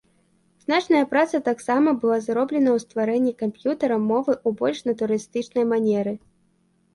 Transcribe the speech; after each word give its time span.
Значная 0.63 1.01
праца 1.09 1.41
таксама 1.49 1.93
была 2.05 2.17
зроблена 2.27 2.69
ў 2.73 2.77
стварэнні 2.85 3.33
камп'ютарам 3.43 4.01
мовы 4.13 4.33
ў 4.47 4.63
больш 4.63 4.79
натуралістычнай 4.93 5.69
манеры. 5.75 6.17